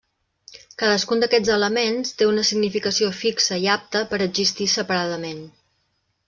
[0.83, 5.45] Cadascun d'aquests elements té una significació fixa i apta per existir separadament.